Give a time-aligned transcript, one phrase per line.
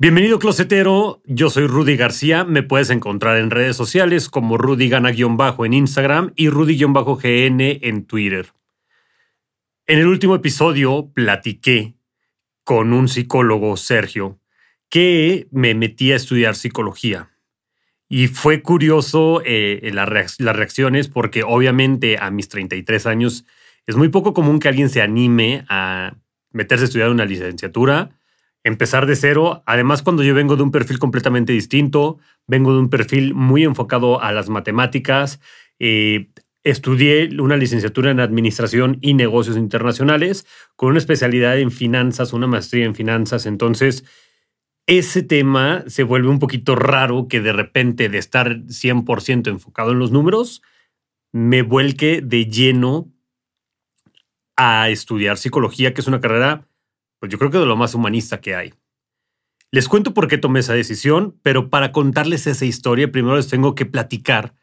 [0.00, 5.64] Bienvenido closetero, yo soy Rudy García, me puedes encontrar en redes sociales como Rudy Gana-bajo
[5.64, 8.48] en Instagram y Rudy-GN en Twitter.
[9.86, 11.94] En el último episodio platiqué
[12.64, 14.40] con un psicólogo, Sergio,
[14.88, 17.30] que me metí a estudiar psicología.
[18.08, 23.46] Y fue curioso eh, las reacciones porque obviamente a mis 33 años
[23.86, 26.16] es muy poco común que alguien se anime a
[26.50, 28.10] meterse a estudiar una licenciatura
[28.64, 29.62] empezar de cero.
[29.66, 34.20] Además, cuando yo vengo de un perfil completamente distinto, vengo de un perfil muy enfocado
[34.20, 35.40] a las matemáticas.
[35.78, 36.30] Eh,
[36.64, 42.86] estudié una licenciatura en Administración y Negocios Internacionales con una especialidad en finanzas, una maestría
[42.86, 43.44] en finanzas.
[43.44, 44.04] Entonces,
[44.86, 49.98] ese tema se vuelve un poquito raro que de repente de estar 100% enfocado en
[49.98, 50.62] los números,
[51.32, 53.10] me vuelque de lleno
[54.56, 56.68] a estudiar psicología, que es una carrera
[57.24, 58.74] pues yo creo que de lo más humanista que hay.
[59.70, 63.74] Les cuento por qué tomé esa decisión, pero para contarles esa historia, primero les tengo
[63.74, 64.54] que platicar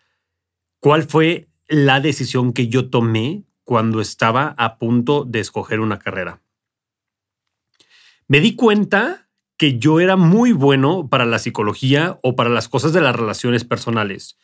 [0.80, 6.44] cuál fue la decisión que yo tomé cuando estaba a punto de escoger una carrera.
[8.28, 12.94] Me di cuenta que yo era muy bueno para la psicología o para las cosas
[12.94, 14.38] de las relaciones personales.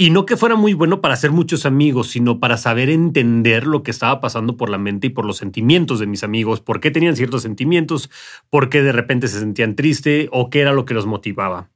[0.00, 3.82] Y no que fuera muy bueno para hacer muchos amigos, sino para saber entender lo
[3.82, 6.92] que estaba pasando por la mente y por los sentimientos de mis amigos, por qué
[6.92, 8.08] tenían ciertos sentimientos,
[8.48, 11.72] por qué de repente se sentían tristes o qué era lo que los motivaba.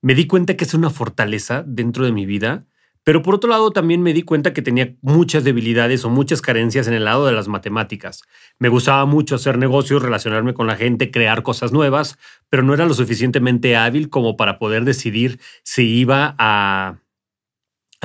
[0.00, 2.66] Me di cuenta que es una fortaleza dentro de mi vida,
[3.02, 6.86] pero por otro lado también me di cuenta que tenía muchas debilidades o muchas carencias
[6.86, 8.22] en el lado de las matemáticas.
[8.60, 12.16] Me gustaba mucho hacer negocios, relacionarme con la gente, crear cosas nuevas,
[12.48, 17.00] pero no era lo suficientemente hábil como para poder decidir si iba a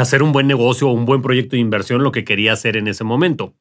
[0.02, 2.88] hacer un buen negocio o un buen proyecto de inversión lo que quería hacer en
[2.88, 3.56] ese momento.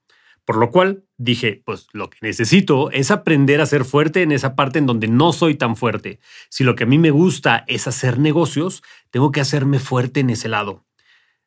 [0.45, 4.57] Por lo cual dije, pues lo que necesito es aprender a ser fuerte en esa
[4.57, 6.21] parte en donde no soy tan fuerte.
[6.49, 10.31] Si lo que a mí me gusta es hacer negocios, tengo que hacerme fuerte en
[10.31, 10.87] ese lado.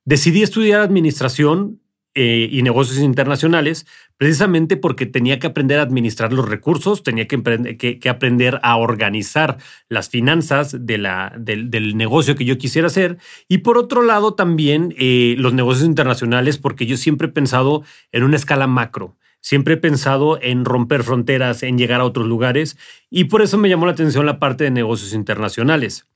[0.05, 1.81] Decidí estudiar administración
[2.13, 3.85] eh, y negocios internacionales,
[4.17, 9.57] precisamente porque tenía que aprender a administrar los recursos, tenía que, que, aprender a organizar
[9.87, 13.17] las finanzas de la, del, negocio que yo quisiera hacer.
[13.47, 18.23] Y por otro lado, también eh, los negocios internacionales, porque yo siempre he pensado en
[18.23, 19.15] una escala macro.
[19.39, 22.77] Siempre he pensado en romper fronteras, en llegar a otros lugares,
[23.09, 26.07] y por eso me llamó la atención la parte de negocios internacionales.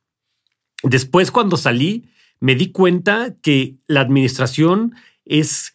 [0.83, 2.09] Después, cuando salí,
[2.41, 5.74] me di cuenta que la administración es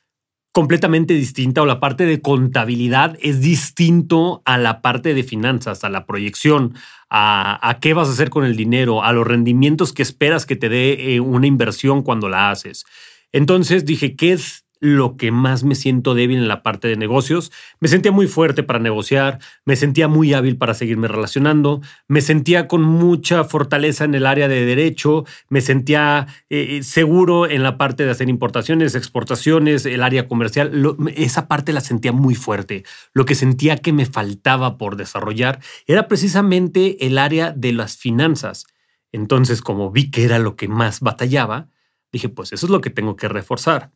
[0.52, 5.88] completamente distinta o la parte de contabilidad es distinto a la parte de finanzas, a
[5.88, 6.74] la proyección,
[7.08, 10.68] a, qué vas a hacer con el dinero, a los rendimientos que esperas que te
[10.68, 12.84] dé eh, una inversión cuando la haces.
[13.32, 17.52] Entonces dije, ¿qué es lo que más me siento débil en la parte de negocios.
[17.78, 22.66] Me sentía muy fuerte para negociar, me sentía muy hábil para seguirme relacionando, me sentía
[22.66, 27.76] con mucha fortaleza en el área de derecho, me sentía eh, eh, seguro en la
[27.76, 30.72] parte de hacer importaciones, exportaciones, el área comercial.
[31.14, 32.84] esa parte la sentía muy fuerte.
[33.12, 38.66] Lo que sentía que me faltaba por desarrollar era precisamente el área de las finanzas.
[39.12, 41.68] Entonces, como vi que era lo que más batallaba,
[42.12, 43.90] dije, pues eso es lo que tengo que reforzar.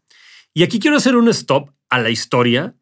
[0.55, 2.77] Y aquí quiero hacer un stop a la historia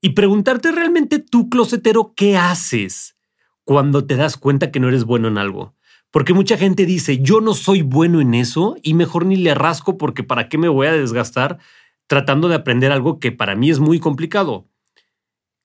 [0.00, 3.16] y preguntarte realmente tú, closetero, ¿qué haces
[3.64, 5.74] cuando te das cuenta que no eres bueno en algo?
[6.10, 9.98] Porque mucha gente dice, yo no soy bueno en eso y mejor ni le rasco
[9.98, 11.58] porque para qué me voy a desgastar
[12.06, 14.66] tratando de aprender algo que para mí es muy complicado.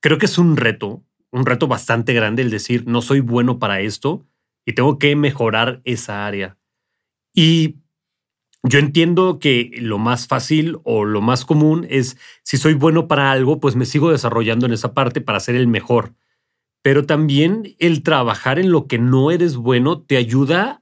[0.01, 1.01] Creo que es un reto,
[1.31, 4.25] un reto bastante grande el decir, no soy bueno para esto
[4.65, 6.57] y tengo que mejorar esa área.
[7.33, 7.82] Y
[8.63, 13.31] yo entiendo que lo más fácil o lo más común es, si soy bueno para
[13.31, 16.13] algo, pues me sigo desarrollando en esa parte para ser el mejor.
[16.81, 20.81] Pero también el trabajar en lo que no eres bueno te ayuda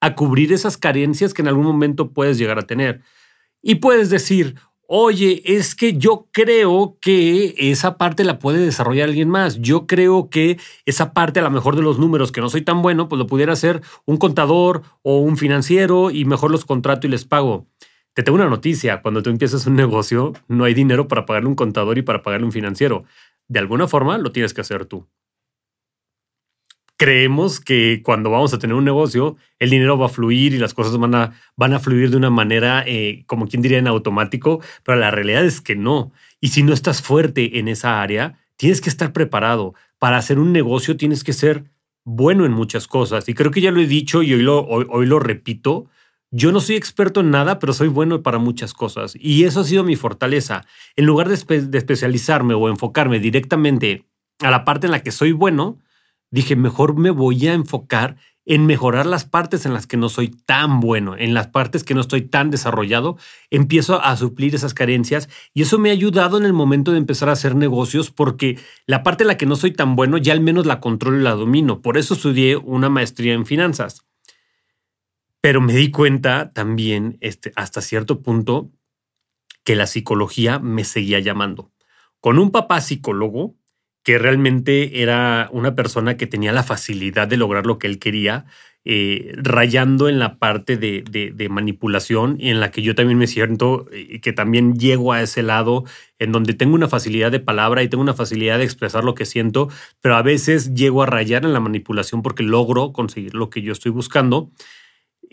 [0.00, 3.02] a cubrir esas carencias que en algún momento puedes llegar a tener.
[3.62, 4.56] Y puedes decir,
[4.94, 9.58] oye, es que yo creo que esa parte la puede desarrollar alguien más.
[9.58, 12.82] Yo creo que esa parte, a lo mejor de los números, que no soy tan
[12.82, 17.10] bueno, pues lo pudiera hacer un contador o un financiero y mejor los contrato y
[17.10, 17.66] les pago.
[18.12, 21.54] Te tengo una noticia, cuando tú empiezas un negocio, no hay dinero para pagarle un
[21.54, 23.04] contador y para pagarle un financiero.
[23.48, 25.08] De alguna forma lo tienes que hacer tú.
[27.02, 30.72] Creemos que cuando vamos a tener un negocio, el dinero va a fluir y las
[30.72, 34.60] cosas van a, van a fluir de una manera, eh, como quien diría, en automático,
[34.84, 36.12] pero la realidad es que no.
[36.40, 39.74] Y si no estás fuerte en esa área, tienes que estar preparado.
[39.98, 41.64] Para hacer un negocio tienes que ser
[42.04, 43.28] bueno en muchas cosas.
[43.28, 45.86] Y creo que ya lo he dicho y hoy lo, hoy, lo repito.
[46.30, 49.16] Yo no soy experto en nada, pero soy bueno para muchas cosas.
[49.18, 50.66] Y eso ha sido mi fortaleza.
[50.94, 54.04] En lugar de, de especializarme o enfocarme directamente
[54.38, 55.80] a la parte en la que soy bueno,
[56.32, 60.28] dije, mejor me voy a enfocar en mejorar las partes en las que no soy
[60.28, 63.16] tan bueno, en las partes que no estoy tan desarrollado,
[63.50, 67.28] empiezo a suplir esas carencias y eso me ha ayudado en el momento de empezar
[67.28, 70.40] a hacer negocios porque la parte en la que no soy tan bueno ya al
[70.40, 71.82] menos la controlo y la domino.
[71.82, 74.04] Por eso estudié una maestría en finanzas.
[75.40, 78.70] Pero me di cuenta también este, hasta cierto punto
[79.64, 81.70] que la psicología me seguía llamando.
[82.20, 83.56] Con un papá psicólogo,
[84.02, 88.46] que realmente era una persona que tenía la facilidad de lograr lo que él quería,
[88.84, 93.28] eh, rayando en la parte de, de, manipulación y en la que yo también me
[93.28, 95.84] siento eh, que también llego a ese lado
[96.18, 99.24] en donde tengo una facilidad de palabra y tengo una facilidad de expresar lo que
[99.24, 99.68] siento,
[100.00, 103.72] pero a veces llego a rayar en la manipulación porque logro conseguir lo que yo
[103.72, 104.50] estoy buscando.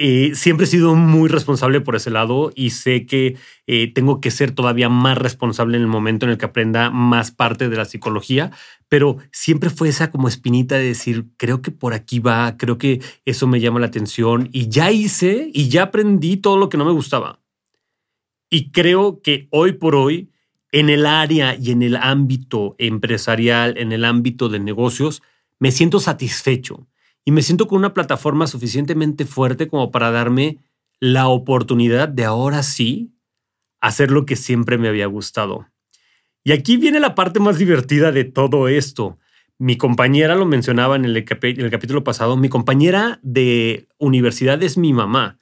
[0.01, 3.35] Eh, siempre he sido muy responsable por ese lado y sé que
[3.67, 7.31] eh, tengo que ser todavía más responsable en el momento en el que aprenda más
[7.31, 8.51] parte de la psicología,
[8.87, 13.01] pero siempre fue esa como espinita de decir, creo que por aquí va, creo que
[13.25, 16.85] eso me llama la atención y ya hice y ya aprendí todo lo que no
[16.85, 17.41] me gustaba.
[18.49, 20.29] Y creo que hoy por hoy,
[20.71, 25.21] en el área y en el ámbito empresarial, en el ámbito de negocios,
[25.59, 26.87] me siento satisfecho
[27.25, 30.59] y me siento con una plataforma suficientemente fuerte como para darme
[30.99, 33.13] la oportunidad de ahora sí
[33.81, 35.67] hacer lo que siempre me había gustado.
[36.43, 39.17] Y aquí viene la parte más divertida de todo esto.
[39.57, 45.37] Mi compañera lo mencionaba en el, capítulo pasado, mi compañera de universidad es mi mamá.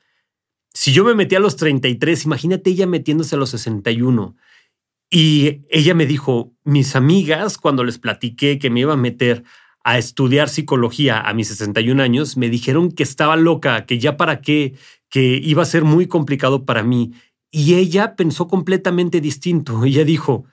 [0.74, 4.36] Si yo me metí a los 33, imagínate ella metiéndose a los 61.
[5.10, 9.44] Y ella me dijo, mis amigas, cuando les platiqué que me iba a meter
[9.88, 14.42] a estudiar psicología a mis 61 años, me dijeron que estaba loca, que ya para
[14.42, 14.76] qué,
[15.10, 17.14] que iba a ser muy complicado para mí.
[17.52, 19.82] Y ella pensó completamente distinto.
[19.86, 20.44] Ella dijo,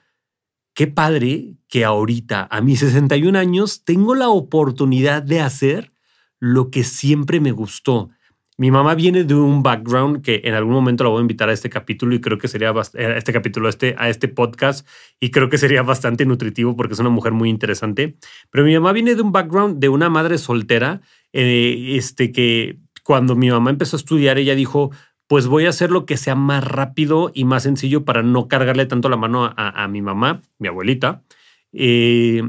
[0.73, 5.93] qué padre que ahorita, a mis 61 años, tengo la oportunidad de hacer
[6.39, 8.11] lo que siempre me gustó.
[8.57, 11.53] Mi mamá viene de un background que en algún momento la voy a invitar a
[11.53, 14.87] este capítulo y creo que sería eh, a este capítulo, este, a este podcast
[15.19, 18.17] y creo que sería bastante nutritivo porque es una mujer muy interesante.
[18.51, 21.01] Pero mi mamá viene de un background de una madre soltera,
[21.33, 24.93] eh, este que cuando mi mamá empezó a estudiar ella dijo,
[25.27, 28.87] pues voy a hacer lo que sea más rápido y más sencillo para no cargarle
[28.87, 31.23] tanto la mano a, mi mamá, mi abuelita.
[31.73, 32.43] Eh,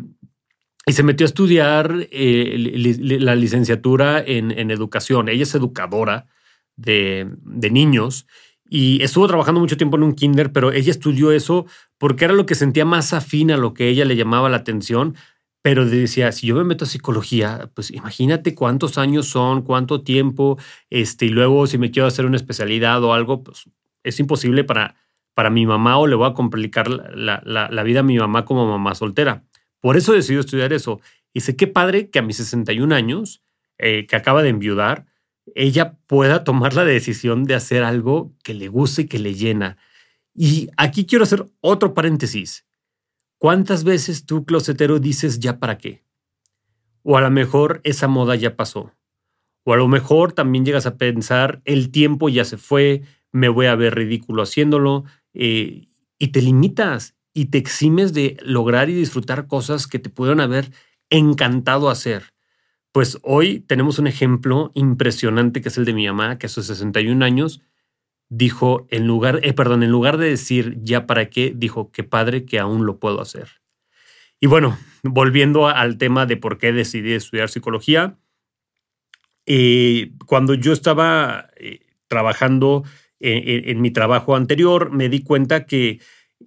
[0.85, 5.29] y se metió a estudiar eh, la licenciatura en, educación.
[5.29, 6.27] Ella es educadora
[6.75, 7.27] de,
[7.71, 8.27] niños
[8.69, 11.65] y estuvo trabajando mucho tiempo en un kinder, pero ella estudió eso
[11.97, 15.15] porque era lo que sentía más afín a lo que ella le llamaba la atención.
[15.63, 20.59] Pero decía, si yo me meto a psicología, pues imagínate cuántos años son, cuánto tiempo,
[20.91, 23.67] este, y luego si me quiero hacer una especialidad o algo, pues
[24.03, 24.93] es imposible para,
[25.33, 28.67] para mi mamá o le voy a complicar la, la vida a mi mamá como
[28.67, 29.43] mamá soltera.
[29.85, 30.99] Por eso decidió estudiar eso.
[31.31, 33.43] Y sé qué padre que a mis 61 años,
[33.77, 35.05] eh, que acaba de enviudar,
[35.53, 39.77] ella pueda tomar la decisión de hacer algo que le guste y que le llena.
[40.33, 42.65] Y aquí quiero hacer otro paréntesis.
[43.37, 46.03] ¿Cuántas veces tú, closetero, dices ya para qué?
[47.03, 48.91] O a lo mejor esa moda ya pasó.
[49.65, 53.67] O a lo mejor también llegas a pensar, el tiempo ya se fue, me voy
[53.67, 55.03] a ver ridículo haciéndolo,
[55.35, 60.39] eh, y te limitas y te eximes de lograr y disfrutar cosas que te pudieron
[60.39, 60.71] haber
[61.09, 62.33] encantado hacer.
[62.93, 66.65] Pues hoy tenemos un ejemplo impresionante que es el de mi mamá, que a sus
[66.67, 67.61] 61 años
[68.29, 72.45] dijo, en lugar, eh, perdón, en lugar de decir ya para qué, dijo, qué padre
[72.45, 73.61] que aún lo puedo hacer.
[74.39, 78.17] Y bueno, volviendo al tema de por qué decidí estudiar psicología,
[79.45, 82.85] eh, cuando yo estaba eh, trabajando
[83.19, 85.99] en, mi trabajo anterior, me di cuenta que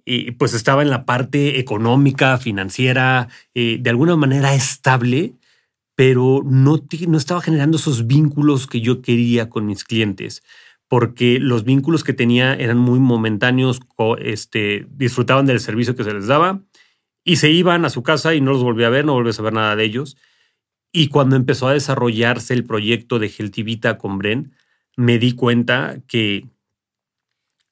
[0.05, 5.33] y pues estaba en la parte económica, financiera, eh, de alguna manera estable,
[5.95, 10.43] pero no, no estaba generando esos vínculos que yo quería con mis clientes,
[10.87, 13.79] porque los vínculos que tenía eran muy momentáneos,
[14.19, 16.61] este, disfrutaban del servicio que se les daba
[17.23, 19.33] y se iban a su casa y no los volví a ver, no volví a
[19.33, 20.17] saber nada de ellos.
[20.91, 24.53] Y cuando empezó a desarrollarse el proyecto de Geltivita con Bren,
[24.97, 26.47] me di cuenta que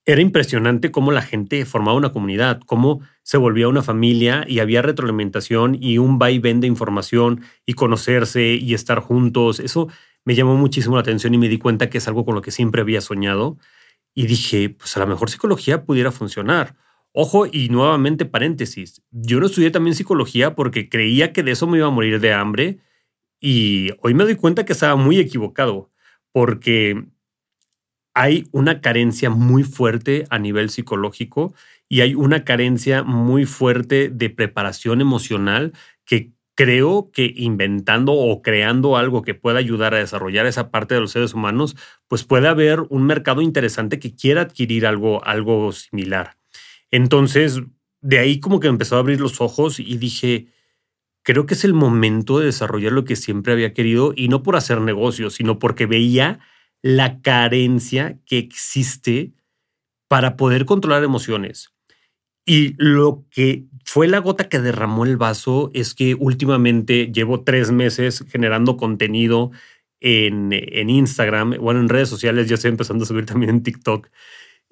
[0.07, 4.81] era impresionante cómo la gente formaba una comunidad, cómo se volvía una familia y había
[4.81, 9.59] retroalimentación y un vaivén de información y conocerse y estar juntos.
[9.59, 9.89] Eso
[10.23, 12.51] me llamó muchísimo la atención y me di cuenta que es algo con lo que
[12.51, 13.57] siempre había soñado.
[14.15, 16.77] Y dije, pues a lo mejor psicología pudiera funcionar.
[17.11, 21.79] Ojo, y nuevamente paréntesis, yo no estudié también psicología porque creía que de eso me
[21.79, 22.79] iba a morir de hambre
[23.41, 25.91] y hoy me doy cuenta que estaba muy equivocado
[26.31, 27.07] porque
[28.17, 31.53] hay una carencia muy fuerte a nivel psicológico
[31.87, 38.97] y hay una carencia muy fuerte de preparación emocional que creo que inventando o creando
[38.97, 41.75] algo que pueda ayudar a desarrollar esa parte de los seres humanos,
[42.07, 46.37] pues puede haber un mercado interesante que quiera adquirir algo, algo similar.
[46.89, 47.61] Entonces,
[48.01, 50.47] de ahí como que empezó a abrir los ojos y dije,
[51.21, 54.55] creo que es el momento de desarrollar lo que siempre había querido y no por
[54.55, 56.39] hacer negocios, sino porque veía
[56.81, 59.33] la carencia que existe
[60.07, 61.73] para poder controlar emociones.
[62.45, 67.71] Y lo que fue la gota que derramó el vaso es que últimamente llevo tres
[67.71, 69.51] meses generando contenido
[69.99, 74.07] en, en Instagram, bueno, en redes sociales, ya estoy empezando a subir también en TikTok.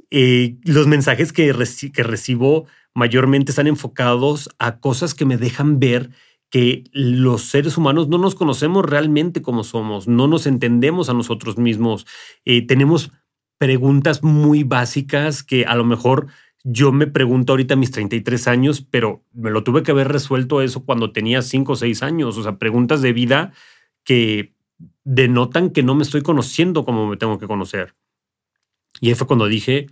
[0.10, 1.54] Eh, los mensajes que,
[1.94, 6.12] que recibo mayormente están enfocados a cosas que me dejan ver
[6.56, 11.58] que los seres humanos no nos conocemos realmente como somos, no nos entendemos a nosotros
[11.58, 12.08] mismos,
[12.46, 13.12] eh, tenemos
[13.58, 16.28] preguntas muy básicas que a lo mejor
[16.64, 20.62] yo me pregunto ahorita a mis 33 años, pero me lo tuve que haber resuelto
[20.62, 23.52] eso cuando tenía 5 o 6 años, o sea, preguntas de vida
[24.06, 24.56] que
[25.04, 27.96] denotan que no me estoy conociendo como me tengo que conocer.
[29.02, 29.88] Y ahí fue cuando dije,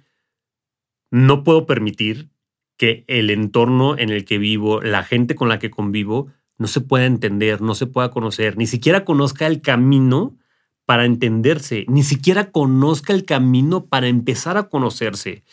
[1.12, 2.30] no puedo permitir
[2.78, 6.32] que el entorno en el que vivo, la gente con la que convivo,
[6.64, 10.38] no se pueda entender, no se pueda conocer, ni siquiera conozca el camino
[10.86, 15.44] para entenderse, ni siquiera conozca el camino para empezar a conocerse.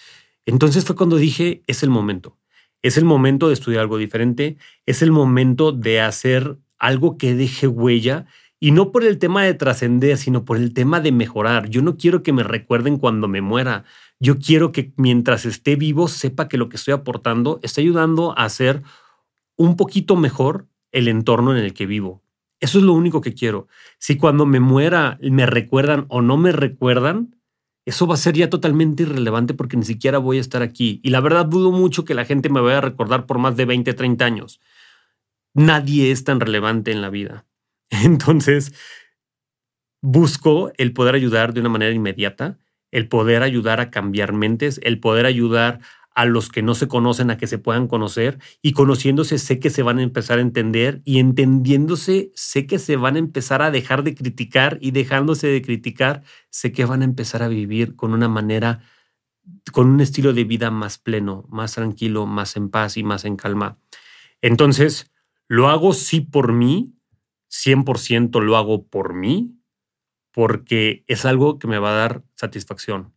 [0.46, 2.38] Entonces fue cuando dije, es el momento.
[2.80, 7.66] Es el momento de estudiar algo diferente, es el momento de hacer algo que deje
[7.66, 8.26] huella
[8.60, 11.70] y no por el tema de trascender, sino por el tema de mejorar.
[11.70, 13.82] Yo no quiero que me recuerden cuando me muera.
[14.20, 18.44] Yo quiero que mientras esté vivo sepa que lo que estoy aportando está ayudando a
[18.44, 18.84] hacer
[19.56, 22.22] un poquito mejor el entorno en el que vivo.
[22.60, 23.68] Eso es lo único que quiero.
[23.98, 27.36] Si cuando me muera me recuerdan o no me recuerdan,
[27.86, 31.00] eso va a ser ya totalmente irrelevante porque ni siquiera voy a estar aquí.
[31.02, 33.64] Y la verdad dudo mucho que la gente me vaya a recordar por más de
[33.64, 34.60] 20, 30 años.
[35.54, 37.46] Nadie es tan relevante en la vida.
[37.90, 38.74] Entonces,
[40.02, 42.58] busco el poder ayudar de una manera inmediata,
[42.90, 45.80] el poder ayudar a cambiar mentes, el poder ayudar
[46.20, 49.70] a los que no se conocen a que se puedan conocer y conociéndose sé que
[49.70, 53.70] se van a empezar a entender y entendiéndose sé que se van a empezar a
[53.70, 58.12] dejar de criticar y dejándose de criticar sé que van a empezar a vivir con
[58.12, 58.82] una manera,
[59.72, 63.36] con un estilo de vida más pleno, más tranquilo, más en paz y más en
[63.36, 63.78] calma.
[64.42, 65.10] Entonces,
[65.48, 66.92] lo hago sí por mí,
[67.48, 69.58] 100% lo hago por mí,
[70.32, 73.14] porque es algo que me va a dar satisfacción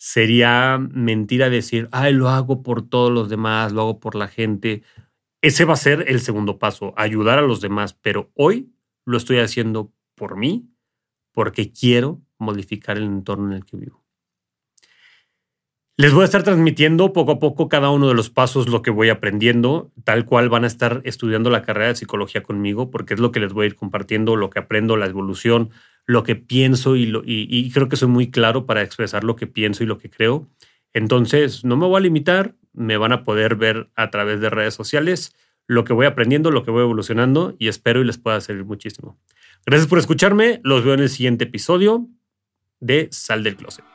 [0.00, 4.82] sería mentira decir, ay, lo hago por todos los demás, lo hago por la gente.
[5.42, 8.72] Ese va a ser el segundo paso, ayudar a los demás, pero hoy
[9.04, 10.70] lo estoy haciendo por mí,
[11.32, 13.99] porque quiero modificar el entorno en el que vivo.
[16.00, 18.90] Les voy a estar transmitiendo poco a poco cada uno de los pasos, lo que
[18.90, 23.20] voy aprendiendo, tal cual van a estar estudiando la carrera de psicología conmigo, porque es
[23.20, 25.68] lo que les voy a ir compartiendo, lo que aprendo, la evolución,
[26.06, 29.46] lo que pienso y, lo, y, creo que soy muy claro para expresar lo que
[29.46, 30.48] pienso y lo que creo.
[30.94, 34.72] Entonces, no me voy a limitar, me van a poder ver a través de redes
[34.72, 38.64] sociales lo que voy aprendiendo, lo que voy evolucionando y espero y les pueda servir
[38.64, 39.18] muchísimo.
[39.66, 42.08] Gracias por escucharme, los veo en el siguiente episodio
[42.80, 43.89] de Sal del Closet.